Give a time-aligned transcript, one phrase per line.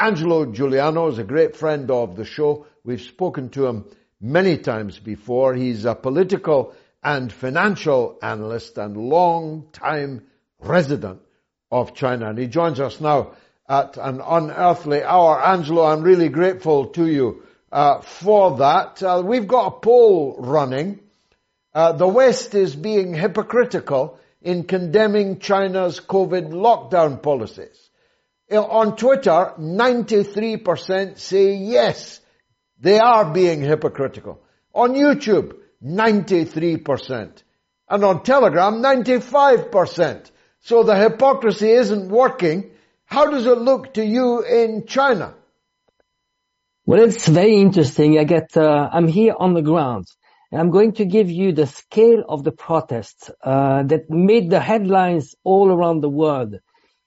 [0.00, 2.64] Angelo Giuliano is a great friend of the show.
[2.84, 3.84] We've spoken to him
[4.18, 5.54] many times before.
[5.54, 10.22] He's a political and financial analyst and long-time
[10.58, 11.20] resident
[11.70, 12.30] of China.
[12.30, 13.32] And he joins us now
[13.68, 15.38] at an unearthly hour.
[15.38, 19.02] Angelo, I'm really grateful to you uh, for that.
[19.02, 21.00] Uh, we've got a poll running.
[21.74, 27.89] Uh, the West is being hypocritical in condemning China's COVID lockdown policies.
[28.50, 32.20] On Twitter, 93% say yes,
[32.80, 34.40] they are being hypocritical.
[34.74, 37.42] On YouTube, 93%.
[37.88, 40.30] And on Telegram, 95%.
[40.60, 42.70] So the hypocrisy isn't working.
[43.04, 45.34] How does it look to you in China?
[46.86, 48.18] Well, it's very interesting.
[48.18, 50.06] I get, uh, I'm here on the ground.
[50.50, 54.60] And I'm going to give you the scale of the protests uh, that made the
[54.60, 56.56] headlines all around the world.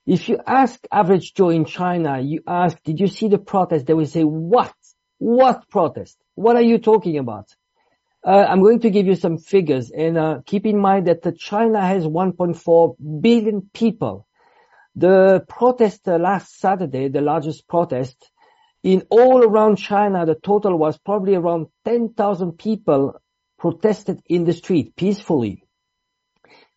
[0.05, 3.85] If you ask average Joe in China, you ask, did you see the protest?
[3.85, 4.73] They will say, what?
[5.17, 6.17] What protest?
[6.35, 7.48] What are you talking about?
[8.26, 11.85] Uh, I'm going to give you some figures and uh, keep in mind that China
[11.85, 14.27] has 1.4 billion people.
[14.95, 18.32] The protest uh, last Saturday, the largest protest
[18.84, 23.20] in all around China, the total was probably around 10,000 people
[23.57, 25.63] protested in the street peacefully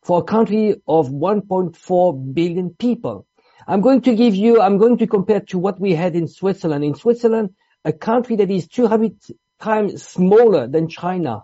[0.07, 3.27] for a country of 1.4 billion people.
[3.67, 6.85] I'm going to give you, I'm going to compare to what we had in Switzerland.
[6.85, 7.51] In Switzerland,
[7.85, 9.17] a country that is 200
[9.61, 11.43] times smaller than China,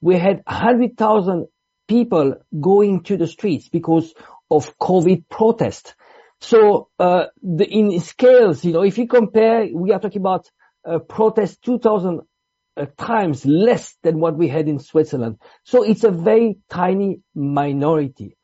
[0.00, 1.48] we had 100,000
[1.88, 4.14] people going to the streets because
[4.52, 5.96] of COVID protest.
[6.40, 10.48] So, uh, the, in scales, you know, if you compare, we are talking about
[10.84, 12.20] uh, protest 2000
[12.76, 15.38] uh, times less than what we had in Switzerland.
[15.64, 18.36] So it's a very tiny minority.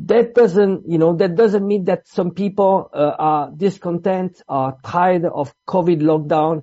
[0.00, 5.24] That doesn't, you know, that doesn't mean that some people uh, are discontent, are tired
[5.24, 6.62] of COVID lockdown.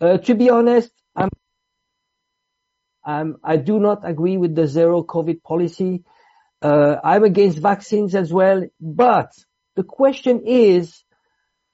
[0.00, 1.30] Uh, to be honest, I'm,
[3.04, 6.04] I'm, I do not agree with the zero COVID policy.
[6.60, 8.66] Uh, I'm against vaccines as well.
[8.80, 9.32] But
[9.74, 11.02] the question is,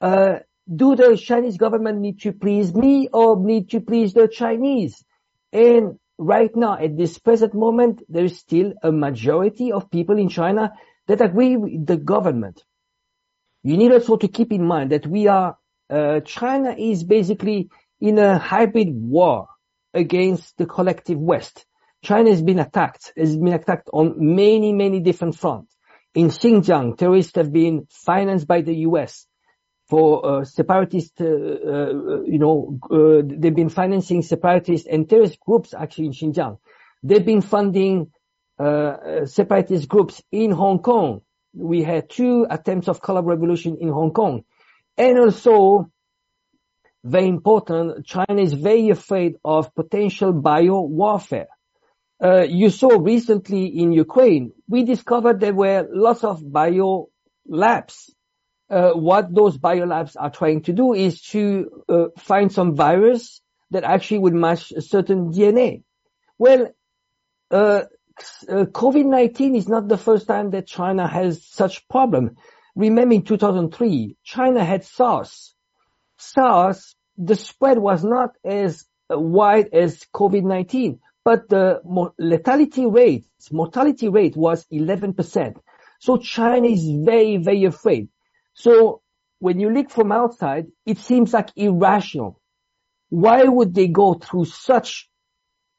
[0.01, 0.41] uh,
[0.75, 5.05] do the Chinese government need to please me or need to please the Chinese?
[5.53, 10.29] And right now, at this present moment, there is still a majority of people in
[10.29, 10.73] China
[11.09, 12.63] that agree with the government.
[13.63, 15.57] You need also to keep in mind that we are,
[15.91, 19.49] uh, China is basically in a hybrid war
[19.95, 21.67] against the collective West.
[22.03, 25.77] China has been attacked, has been attacked on many, many different fronts.
[26.15, 29.27] In Xinjiang, terrorists have been financed by the US
[29.93, 32.79] for uh, separatist, uh, uh, you know,
[33.23, 36.57] they've been financing separatist and terrorist groups actually in Xinjiang.
[37.03, 38.11] They've been funding
[38.59, 41.21] separatist groups in Hong Kong.
[41.53, 44.45] We had two attempts of color revolution in Hong Kong.
[44.97, 45.91] And also,
[47.05, 51.49] very important, China is very afraid of potential bio warfare.
[52.25, 57.11] Uh, you saw recently in Ukraine, we discovered there were lots of bio
[57.47, 58.11] labs
[58.73, 63.85] uh, what those biolabs are trying to do is to uh, find some virus that
[63.85, 65.83] actually would match a certain DNA.
[66.39, 66.73] Well,
[67.51, 67.83] uh,
[68.49, 72.37] uh COVID-19 is not the first time that China has such problem.
[72.75, 75.55] Remember in 2003, China had SARS.
[76.17, 81.81] SARS, the spread was not as wide as COVID-19, but the
[82.19, 85.57] lethality rate, mortality rate was 11%.
[86.01, 88.09] So China is very, very afraid.
[88.55, 89.03] So
[89.39, 92.41] when you look from outside, it seems like irrational.
[93.09, 95.09] Why would they go through such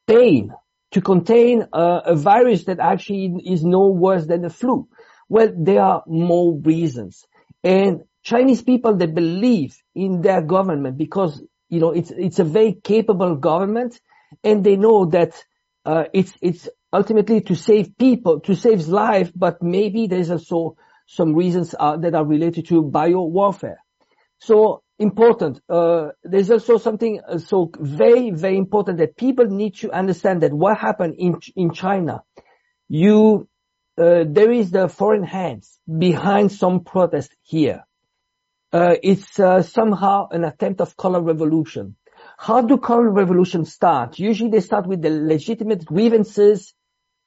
[0.06, 0.52] pain
[0.92, 4.88] to contain a, a virus that actually is no worse than the flu?
[5.28, 7.24] Well, there are more reasons.
[7.62, 12.74] And Chinese people, they believe in their government because, you know, it's, it's a very
[12.74, 14.00] capable government
[14.42, 15.42] and they know that,
[15.84, 20.76] uh, it's, it's ultimately to save people, to save life, but maybe there's also
[21.06, 23.78] some reasons are, that are related to bio warfare.
[24.38, 25.60] So important.
[25.68, 30.52] Uh, there's also something uh, so very, very important that people need to understand that
[30.52, 32.22] what happened in in China.
[32.88, 33.48] You,
[33.96, 37.84] uh, there is the foreign hands behind some protest here.
[38.72, 41.96] Uh, it's uh, somehow an attempt of color revolution.
[42.36, 44.18] How do color revolutions start?
[44.18, 46.74] Usually they start with the legitimate grievances.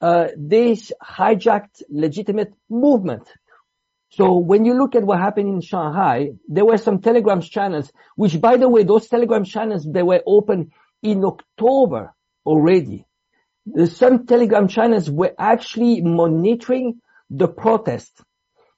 [0.02, 3.28] Uh, they hijacked legitimate movement.
[4.10, 8.40] So when you look at what happened in Shanghai, there were some Telegram channels, which
[8.40, 10.72] by the way, those Telegram channels, they were open
[11.04, 12.14] in October
[12.46, 13.06] already.
[13.86, 18.22] Some Telegram channels were actually monitoring the protest.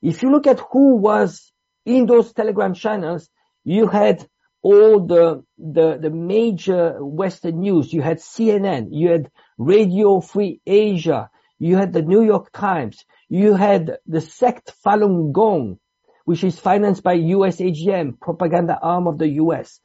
[0.02, 1.52] If you look at who was
[1.86, 3.30] in those Telegram channels,
[3.64, 4.28] you had
[4.62, 7.94] all the, the, the major Western news.
[7.94, 11.30] You had CNN, you had Radio Free Asia,
[11.60, 15.80] you had the New York Times, you had the sect Falun Gong,
[16.26, 19.80] which is financed by USAGM, propaganda arm of the US.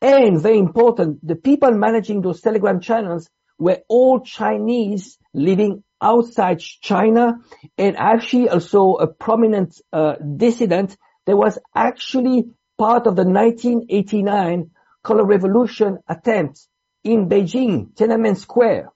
[0.00, 7.38] And very important, the people managing those telegram channels were all Chinese living outside China
[7.76, 10.96] and actually also a prominent uh, dissident
[11.26, 14.70] that was actually part of the 1989
[15.02, 16.66] color revolution attempt
[17.02, 18.92] in Beijing, Tiananmen Square,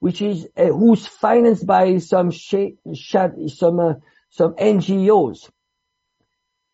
[0.00, 3.16] which is uh, who's financed by some sh- sh-
[3.48, 3.94] some uh,
[4.30, 5.50] some NGOs.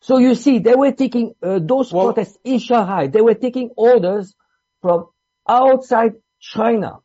[0.01, 3.09] So you see, they were taking uh, those well, protests in Shanghai.
[3.09, 4.35] They were taking orders
[4.81, 5.07] from
[5.47, 7.01] outside China.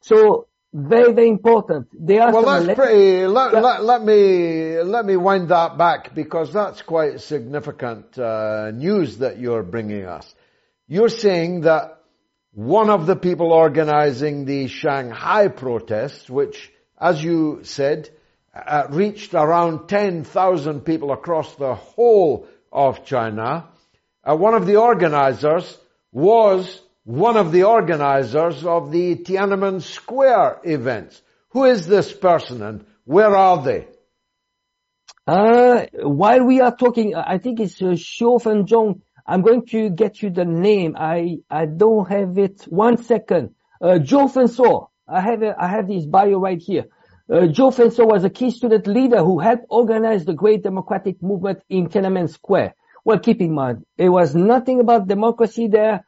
[0.00, 1.88] So very, very important.
[1.92, 3.26] They are well, that's pretty.
[3.26, 9.18] Let, let, let, me let me wind that back because that's quite significant uh, news
[9.18, 10.34] that you're bringing us.
[10.86, 11.97] You're saying that
[12.58, 18.10] one of the people organizing the Shanghai protests, which, as you said,
[18.52, 23.68] uh, reached around 10,000 people across the whole of China,
[24.24, 25.78] uh, one of the organizers
[26.10, 31.22] was one of the organizers of the Tiananmen Square events.
[31.50, 33.86] Who is this person and where are they?
[35.28, 39.00] Uh, while we are talking, I think it's uh, Xiu.
[39.28, 40.96] I'm going to get you the name.
[40.98, 42.62] I, I don't have it.
[42.62, 43.54] One second.
[43.80, 44.88] Uh, Zhou Fengsuo.
[45.06, 46.86] I have it, I have his bio right here.
[47.30, 51.60] Uh, Zhou Fengsuo was a key student leader who helped organize the great democratic movement
[51.68, 52.74] in Tiananmen Square.
[53.04, 56.04] Well, keep in mind, it was nothing about democracy there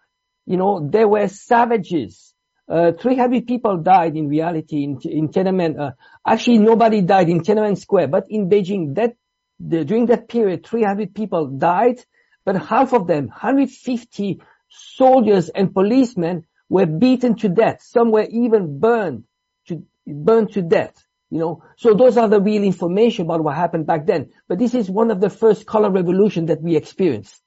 [0.50, 2.34] you know, there were savages.
[2.68, 5.78] Uh, 300 people died in reality in, in Tiananmen.
[5.78, 5.90] Uh,
[6.26, 9.14] actually, nobody died in Tiananmen Square, but in Beijing, that
[9.60, 12.04] the, during that period, 300 people died,
[12.50, 17.80] but half of them, 150 soldiers and policemen, were beaten to death.
[17.80, 19.22] Some were even burned
[19.68, 20.94] to burned to death.
[21.30, 24.30] You know, so those are the real information about what happened back then.
[24.48, 27.40] But this is one of the first color revolution that we experienced.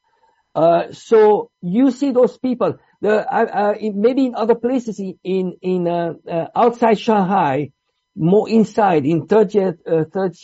[0.56, 2.78] Uh, so you see those people.
[3.02, 7.72] The, uh, uh, maybe in other places in in uh, uh, outside Shanghai,
[8.16, 10.38] more inside in third uh, third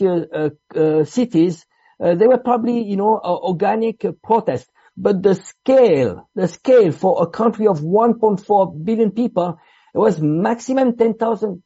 [1.07, 1.65] cities,
[1.99, 4.69] there were probably you know organic protests.
[4.97, 9.57] But the scale, the scale for a country of 1.4 billion people,
[9.93, 11.63] was maximum 10,000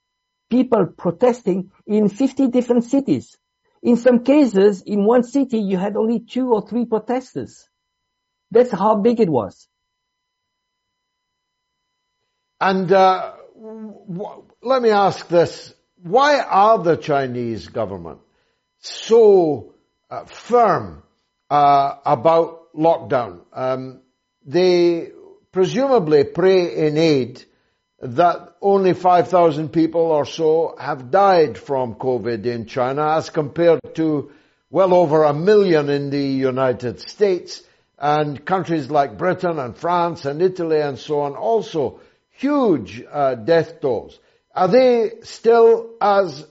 [0.52, 3.36] people protesting in 50 different cities.
[3.82, 7.68] In some cases, in one city, you had only two or three protesters.
[8.52, 9.68] That's how big it was.
[12.62, 15.74] And uh, w- let me ask this.
[16.04, 18.20] Why are the Chinese government
[18.84, 19.73] so uh,
[20.26, 21.04] firm
[21.50, 23.42] uh, about lockdown?
[23.54, 24.02] Um,
[24.46, 25.12] they
[25.52, 27.44] presumably pray in aid
[28.02, 34.32] that only 5,000 people or so have died from COVID in China as compared to
[34.70, 37.64] well over a million in the United States
[37.98, 42.02] and countries like Britain and France and Italy and so on also
[42.32, 44.20] huge uh, death tolls.
[44.54, 46.46] Are they still as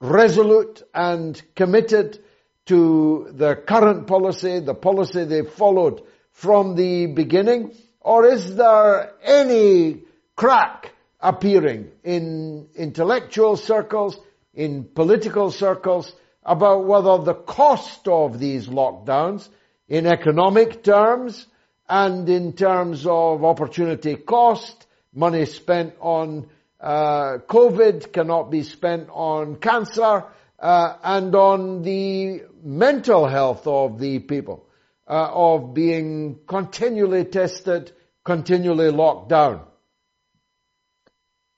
[0.00, 2.23] resolute and committed
[2.66, 6.02] to the current policy, the policy they followed
[6.32, 7.74] from the beginning?
[8.00, 10.02] Or is there any
[10.36, 14.18] crack appearing in intellectual circles,
[14.52, 19.48] in political circles, about whether the cost of these lockdowns
[19.88, 21.46] in economic terms
[21.88, 26.48] and in terms of opportunity cost Money spent on
[26.80, 30.24] uh, COVID cannot be spent on cancer
[30.58, 34.66] uh, and on the mental health of the people,
[35.06, 37.92] uh, of being continually tested,
[38.24, 39.62] continually locked down.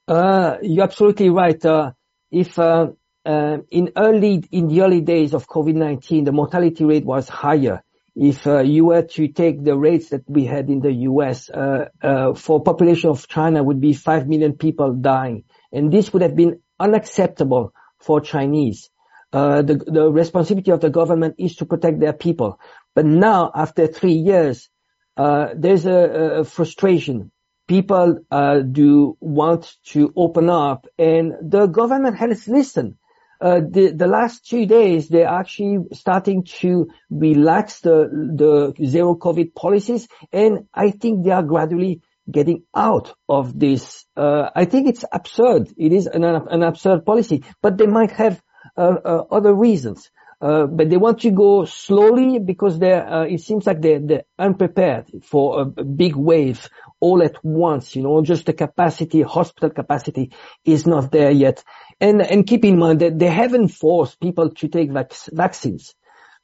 [0.09, 1.65] Uh, you're absolutely right.
[1.65, 1.93] Uh,
[2.31, 2.89] if uh,
[3.25, 7.83] in early in the early days of COVID-19, the mortality rate was higher
[8.17, 11.89] if uh, you were to take the rates that we had in the US, uh,
[12.03, 15.45] uh, for population of China would be 5 million people dying.
[15.71, 18.91] And this would have been unacceptable for Chinese.
[19.33, 22.59] Uh, the, the responsibility of the government is to protect their people.
[22.95, 24.69] But now, after three years,
[25.17, 27.31] uh, there's a, a, frustration.
[27.67, 32.97] People uh, do want to open up and the government has listened
[33.41, 39.55] uh, the, the last two days, they're actually starting to relax the, the zero COVID
[39.55, 40.09] policies.
[40.33, 42.01] And I think they are gradually
[42.31, 44.05] getting out of this.
[44.17, 45.73] Uh, I think it's absurd.
[45.77, 48.43] It is an, an absurd policy, but they might have
[48.77, 50.11] uh, uh other reasons.
[50.39, 54.25] Uh, but they want to go slowly because they're, uh, it seems like they're, they're
[54.39, 56.69] unprepared for a, a, big wave
[57.01, 61.65] all at once, you know, just the capacity, hospital capacity is not there yet.
[62.03, 65.95] And, and keep in mind that they haven't forced people to take vac- vaccines.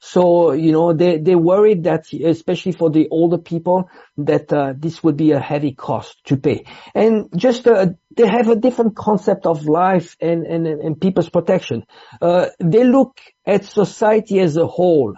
[0.05, 5.01] So, you know, they, they worried that, especially for the older people, that uh, this
[5.01, 6.65] would be a heavy cost to pay.
[6.93, 11.85] And just, uh, they have a different concept of life and, and, and people's protection.
[12.21, 15.15] Uh, they look at society as a whole.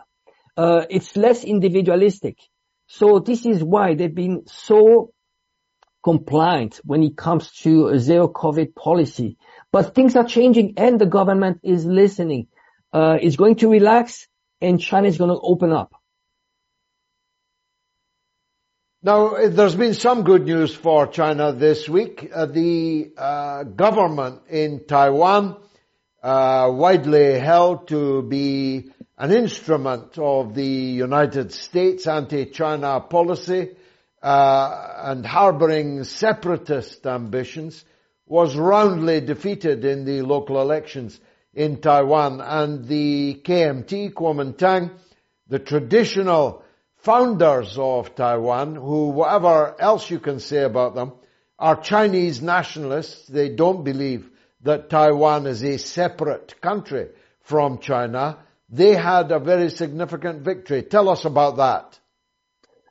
[0.56, 2.38] Uh, it's less individualistic.
[2.86, 5.12] So this is why they've been so
[6.04, 9.38] compliant when it comes to zero COVID policy.
[9.72, 12.50] But things are changing and the government is listening.
[12.94, 14.28] Uh, it's going to relax
[14.62, 15.94] and China is going to open up.
[19.06, 22.32] Now, there's been some good news for China this week.
[22.34, 25.58] Uh, the uh, government in Taiwan,
[26.24, 33.76] uh, widely held to be an instrument of the United States anti-China policy
[34.24, 37.86] uh, and harboring separatist ambitions,
[38.26, 41.20] was roundly defeated in the local elections
[41.56, 44.92] in Taiwan and the KMT, Kuomintang,
[45.48, 46.64] the traditional
[46.98, 51.14] founders of Taiwan, who whatever else you can say about them,
[51.58, 53.28] are Chinese nationalists.
[53.28, 54.30] They don't believe
[54.64, 57.08] that Taiwan is a separate country
[57.42, 58.40] from China.
[58.70, 60.84] They had a very significant victory.
[60.84, 62.00] Tell us about that.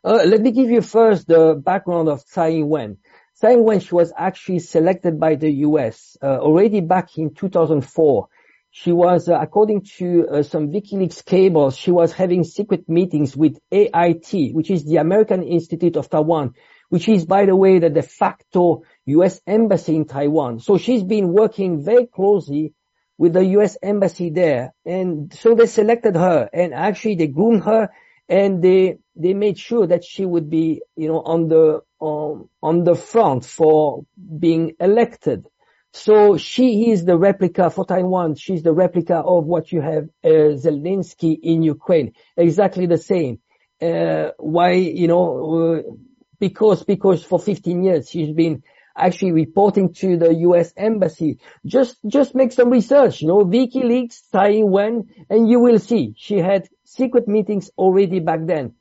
[0.02, 2.98] Uh, let me give you first the background of Tsai Ing-wen.
[3.34, 8.28] Tsai Ing-wen, she was actually selected by the US uh, already back in 2004
[8.76, 13.56] she was, uh, according to uh, some WikiLeaks cables, she was having secret meetings with
[13.70, 16.54] AIT, which is the American Institute of Taiwan,
[16.88, 19.40] which is, by the way, the de facto U.S.
[19.46, 20.58] embassy in Taiwan.
[20.58, 22.74] So she's been working very closely
[23.16, 23.78] with the U.S.
[23.80, 24.74] embassy there.
[24.84, 27.90] And so they selected her and actually they groomed her
[28.28, 32.82] and they, they made sure that she would be, you know, on the, um, on
[32.82, 35.46] the front for being elected.
[35.96, 38.34] So she is the replica for Taiwan.
[38.34, 42.14] She's the replica of what you have uh, Zelensky in Ukraine.
[42.36, 43.38] Exactly the same.
[43.80, 45.92] Uh, why, you know, uh,
[46.40, 48.64] because, because for 15 years she's been
[48.98, 50.72] actually reporting to the U.S.
[50.76, 51.38] embassy.
[51.64, 56.68] Just, just make some research, you know, WikiLeaks, Taiwan, and you will see she had
[56.82, 58.74] secret meetings already back then.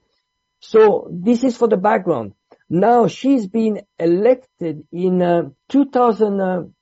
[0.62, 2.34] So this is for the background.
[2.72, 6.74] Now she's been elected in uh, 2000,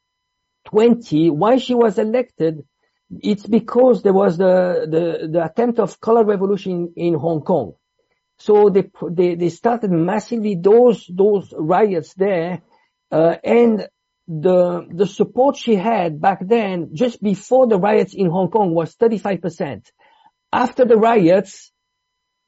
[0.65, 2.63] 20, why she was elected,
[3.19, 7.73] it's because there was the, the, the attempt of color revolution in Hong Kong.
[8.39, 12.61] So they, they, they started massively those, those riots there,
[13.11, 13.87] uh, and
[14.27, 18.95] the, the support she had back then, just before the riots in Hong Kong was
[18.95, 19.85] 35%.
[20.53, 21.71] After the riots,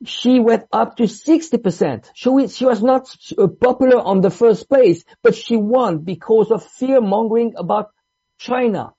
[0.05, 2.09] she went up to 60%.
[2.13, 6.65] She, she was not uh, popular on the first place, but she won because of
[6.65, 7.91] fear mongering about
[8.37, 8.93] China.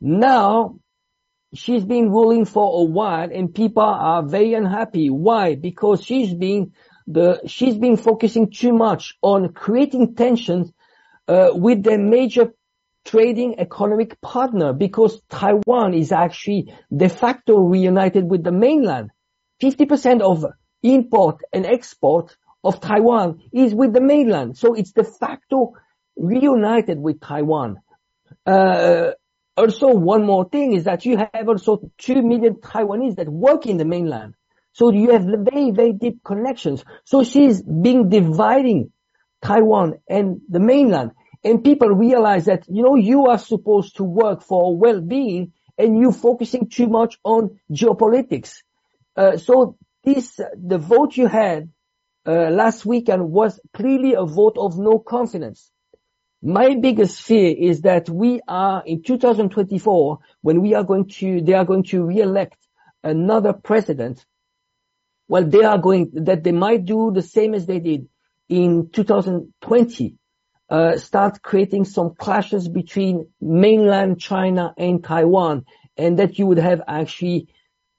[0.00, 0.78] Now,
[1.54, 5.10] she's been ruling for a while and people are very unhappy.
[5.10, 5.54] Why?
[5.54, 6.72] Because she's been
[7.06, 10.70] the, she's been focusing too much on creating tensions
[11.26, 12.52] uh, with their major
[13.04, 19.10] trading economic partner because Taiwan is actually de facto reunited with the mainland.
[19.62, 20.44] 50% of
[20.82, 24.58] import and export of Taiwan is with the mainland.
[24.58, 25.72] So it's de facto
[26.16, 27.80] reunited with Taiwan.
[28.46, 29.12] Uh,
[29.56, 33.76] also, one more thing is that you have also 2 million Taiwanese that work in
[33.76, 34.34] the mainland.
[34.72, 36.84] So you have very, very deep connections.
[37.04, 38.92] So she's being dividing
[39.42, 41.12] Taiwan and the mainland.
[41.42, 46.12] And people realize that, you know, you are supposed to work for well-being and you
[46.12, 48.58] focusing too much on geopolitics.
[49.16, 51.70] Uh, so this, the vote you had
[52.26, 55.70] uh, last weekend was clearly a vote of no confidence.
[56.42, 61.54] My biggest fear is that we are in 2024 when we are going to, they
[61.54, 62.56] are going to re-elect
[63.02, 64.24] another president.
[65.26, 68.08] Well, they are going, that they might do the same as they did
[68.48, 70.14] in 2020,
[70.70, 75.64] uh, start creating some clashes between mainland China and Taiwan
[75.96, 77.48] and that you would have actually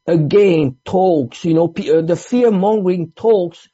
[0.08, 3.68] again talks, you know, uh, the fear mongering talks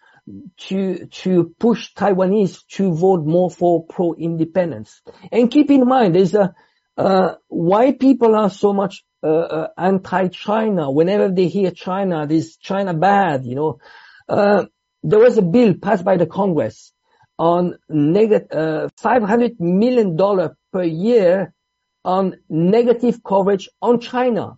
[0.58, 5.02] to to push Taiwanese to vote more for pro-independence.
[5.32, 6.54] And keep in mind, there's a
[6.98, 10.92] uh, why people are so much uh, uh, anti-China.
[10.92, 13.80] Whenever they hear China, this China bad, you know.
[14.28, 14.66] Uh,
[15.04, 16.92] there was a bill passed by the Congress
[17.38, 21.54] on negative uh, 500 million dollar per year
[22.04, 24.58] on negative coverage on China.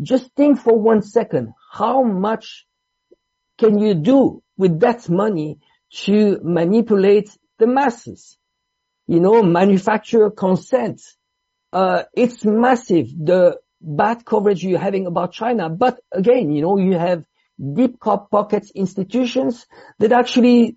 [0.00, 2.66] just think for one second, how much
[3.62, 5.58] can you do with that money
[6.04, 8.36] to manipulate the masses?
[9.06, 11.00] You know, manufacturer consent.
[11.72, 15.68] Uh, it's massive, the bad coverage you're having about China.
[15.68, 17.24] But again, you know, you have
[17.78, 19.66] deep pockets institutions
[20.00, 20.76] that actually,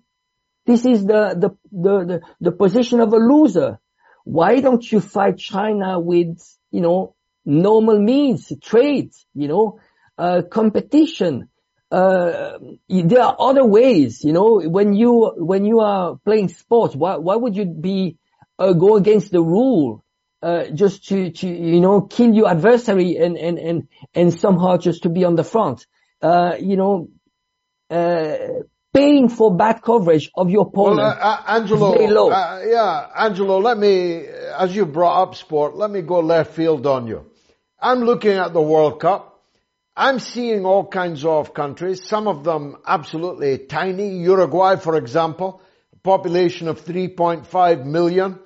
[0.64, 3.80] this is the, the, the, the, the position of a loser.
[4.24, 6.38] Why don't you fight China with,
[6.70, 7.14] you know,
[7.44, 9.80] normal means, trade, you know,
[10.18, 11.48] uh, competition.
[11.90, 17.16] Uh, there are other ways, you know, when you, when you are playing sports, why,
[17.16, 18.16] why would you be,
[18.58, 20.04] uh, go against the rule,
[20.42, 25.04] uh, just to, to, you know, kill your adversary and, and, and, and somehow just
[25.04, 25.86] to be on the front?
[26.20, 27.08] Uh, you know,
[27.90, 28.36] uh,
[28.92, 30.98] paying for bad coverage of your opponent.
[30.98, 34.26] Well, uh, uh, Angelo, uh, yeah, Angelo, let me,
[34.58, 37.30] as you brought up sport, let me go left field on you.
[37.78, 39.35] I'm looking at the World Cup.
[39.98, 44.18] I'm seeing all kinds of countries, some of them absolutely tiny.
[44.18, 45.62] Uruguay, for example,
[45.94, 48.38] a population of 3.5 million,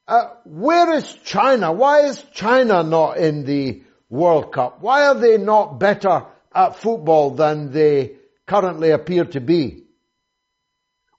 [0.10, 1.72] Uh, where is China?
[1.72, 4.82] Why is China not in the World Cup?
[4.82, 8.16] Why are they not better at football than they
[8.48, 9.84] currently appear to be?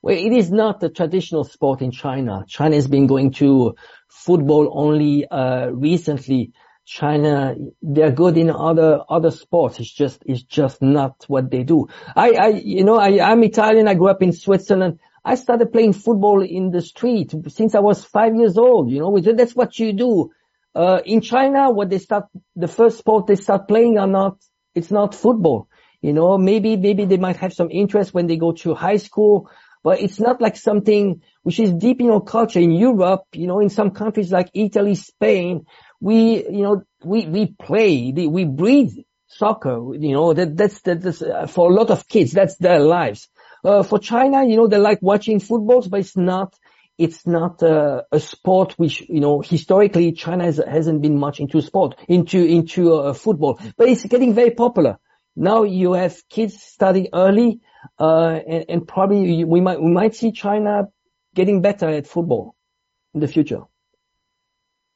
[0.02, 2.44] Well, it is not the traditional sport in China.
[2.48, 3.76] China has been going to
[4.08, 6.52] football only uh, recently.
[6.84, 9.78] China, they're good in other other sports.
[9.78, 11.86] It's just it's just not what they do.
[12.16, 13.86] I, I you know I, I'm Italian.
[13.86, 14.98] I grew up in Switzerland.
[15.24, 18.90] I started playing football in the street since I was five years old.
[18.90, 20.30] You know, that's what you do.
[20.74, 24.38] Uh, in China, what they start, the first sport they start playing are not,
[24.74, 25.68] it's not football.
[26.00, 29.50] You know, maybe, maybe they might have some interest when they go to high school,
[29.82, 32.60] but it's not like something which is deep in our culture.
[32.60, 35.66] In Europe, you know, in some countries like Italy, Spain,
[36.00, 38.92] we, you know, we, we play, we breathe
[39.26, 43.28] soccer, you know, that, that's, that's, uh, for a lot of kids, that's their lives.
[43.64, 46.54] Uh, for China, you know, they like watching footballs, but it's not,
[46.96, 51.60] it's not uh, a sport which, you know, historically China has, hasn't been much into
[51.60, 54.98] sport, into, into uh, football, but it's getting very popular.
[55.36, 57.60] Now you have kids starting early,
[57.98, 60.88] uh, and, and probably we might, we might see China
[61.34, 62.54] getting better at football
[63.14, 63.62] in the future.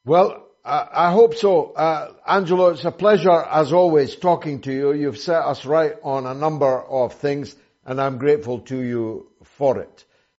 [0.05, 1.73] Well, I hope so.
[1.73, 4.93] Uh, Angelo, it's a pleasure as always talking to you.
[4.95, 7.55] You've set us right on a number of things
[7.87, 10.05] and I'm grateful to you for it.